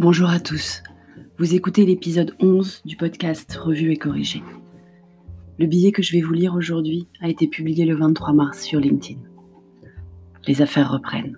[0.00, 0.84] Bonjour à tous.
[1.38, 4.44] Vous écoutez l'épisode 11 du podcast Revue et corrigé.
[5.58, 8.78] Le billet que je vais vous lire aujourd'hui a été publié le 23 mars sur
[8.78, 9.18] LinkedIn.
[10.46, 11.36] Les affaires reprennent.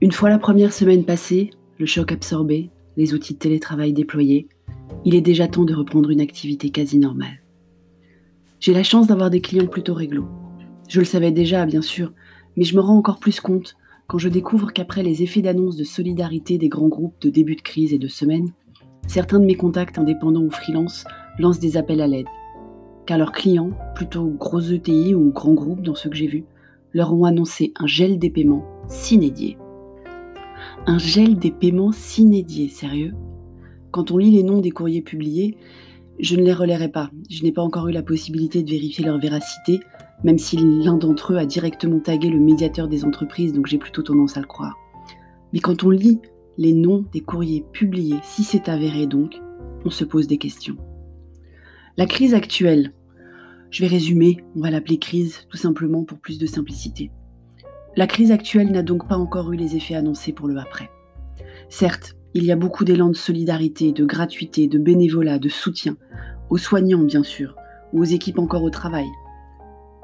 [0.00, 4.48] Une fois la première semaine passée, le choc absorbé, les outils de télétravail déployés,
[5.04, 7.42] il est déjà temps de reprendre une activité quasi normale.
[8.58, 10.26] J'ai la chance d'avoir des clients plutôt réglo.
[10.88, 12.10] Je le savais déjà, bien sûr,
[12.56, 13.76] mais je me rends encore plus compte
[14.08, 17.60] quand je découvre qu'après les effets d'annonce de solidarité des grands groupes de début de
[17.60, 18.52] crise et de semaine,
[19.06, 21.04] certains de mes contacts indépendants ou freelance
[21.38, 22.26] lancent des appels à l'aide.
[23.04, 26.46] Car leurs clients, plutôt gros ETI ou grands groupes dans ceux que j'ai vus,
[26.94, 29.58] leur ont annoncé un gel des paiements s'inédié.
[30.86, 33.12] Un gel des paiements s'inédié, sérieux?
[33.90, 35.58] Quand on lit les noms des courriers publiés,
[36.18, 37.10] je ne les relayerai pas.
[37.28, 39.80] Je n'ai pas encore eu la possibilité de vérifier leur véracité,
[40.24, 44.02] même si l'un d'entre eux a directement tagué le médiateur des entreprises, donc j'ai plutôt
[44.02, 44.76] tendance à le croire.
[45.52, 46.20] Mais quand on lit
[46.56, 49.40] les noms des courriers publiés, si c'est avéré donc,
[49.84, 50.76] on se pose des questions.
[51.96, 52.92] La crise actuelle,
[53.70, 57.10] je vais résumer, on va l'appeler crise tout simplement pour plus de simplicité.
[57.96, 60.90] La crise actuelle n'a donc pas encore eu les effets annoncés pour le après.
[61.68, 65.96] Certes, il y a beaucoup d'élan de solidarité, de gratuité, de bénévolat, de soutien,
[66.50, 67.54] aux soignants bien sûr,
[67.92, 69.06] ou aux équipes encore au travail,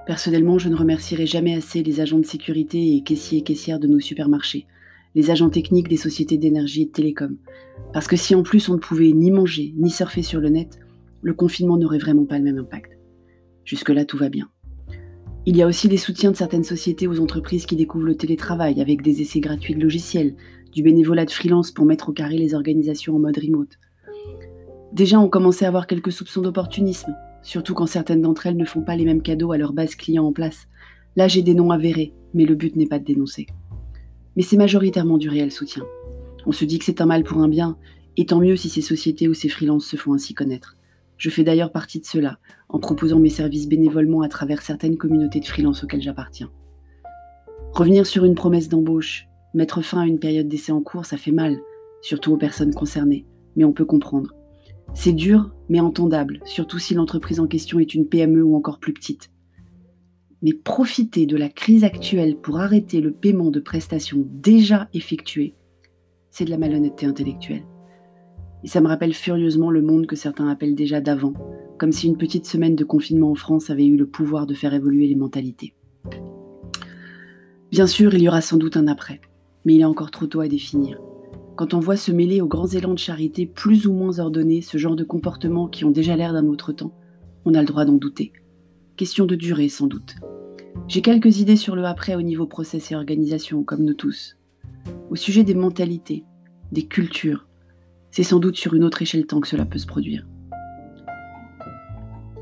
[0.06, 3.86] Personnellement, je ne remercierai jamais assez les agents de sécurité et caissiers et caissières de
[3.86, 4.66] nos supermarchés,
[5.14, 7.38] les agents techniques des sociétés d'énergie et de télécom.
[7.94, 10.78] Parce que si en plus on ne pouvait ni manger, ni surfer sur le net,
[11.22, 12.98] le confinement n'aurait vraiment pas le même impact.
[13.64, 14.50] Jusque-là, tout va bien.
[15.46, 18.80] Il y a aussi les soutiens de certaines sociétés aux entreprises qui découvrent le télétravail
[18.82, 20.34] avec des essais gratuits de logiciels,
[20.72, 23.78] du bénévolat de freelance pour mettre au carré les organisations en mode remote.
[24.92, 28.82] Déjà, on commençait à avoir quelques soupçons d'opportunisme, surtout quand certaines d'entre elles ne font
[28.82, 30.66] pas les mêmes cadeaux à leurs bases clients en place.
[31.14, 33.46] Là, j'ai des noms avérés, mais le but n'est pas de dénoncer.
[34.34, 35.84] Mais c'est majoritairement du réel soutien.
[36.46, 37.76] On se dit que c'est un mal pour un bien,
[38.16, 40.76] et tant mieux si ces sociétés ou ces freelances se font ainsi connaître.
[41.16, 42.38] Je fais d'ailleurs partie de cela,
[42.68, 46.50] en proposant mes services bénévolement à travers certaines communautés de freelance auxquelles j'appartiens.
[47.72, 51.30] Revenir sur une promesse d'embauche, mettre fin à une période d'essai en cours, ça fait
[51.30, 51.58] mal,
[52.02, 54.34] surtout aux personnes concernées, mais on peut comprendre.
[54.92, 58.92] C'est dur, mais entendable, surtout si l'entreprise en question est une PME ou encore plus
[58.92, 59.30] petite.
[60.42, 65.54] Mais profiter de la crise actuelle pour arrêter le paiement de prestations déjà effectuées,
[66.30, 67.64] c'est de la malhonnêteté intellectuelle.
[68.62, 71.34] Et ça me rappelle furieusement le monde que certains appellent déjà d'avant,
[71.78, 74.74] comme si une petite semaine de confinement en France avait eu le pouvoir de faire
[74.74, 75.74] évoluer les mentalités.
[77.70, 79.20] Bien sûr, il y aura sans doute un après,
[79.64, 80.98] mais il est encore trop tôt à définir.
[81.56, 84.76] Quand on voit se mêler aux grands élans de charité plus ou moins ordonnés ce
[84.76, 86.92] genre de comportements qui ont déjà l'air d'un autre temps,
[87.44, 88.32] on a le droit d'en douter.
[88.96, 90.16] Question de durée sans doute.
[90.88, 94.36] J'ai quelques idées sur le après au niveau process et organisation, comme nous tous.
[95.10, 96.24] Au sujet des mentalités,
[96.72, 97.46] des cultures,
[98.10, 100.26] c'est sans doute sur une autre échelle temps que cela peut se produire.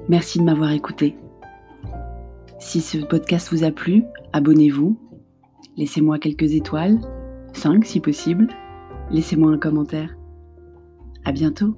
[0.09, 1.17] Merci de m'avoir écouté.
[2.59, 4.99] Si ce podcast vous a plu, abonnez-vous,
[5.77, 6.99] laissez-moi quelques étoiles,
[7.53, 8.49] 5 si possible,
[9.13, 10.17] laissez-moi un commentaire.
[11.25, 11.77] À bientôt!